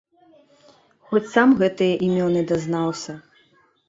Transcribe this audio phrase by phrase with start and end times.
[1.11, 3.13] Хоць сам гэтыя імёны дазнаўся.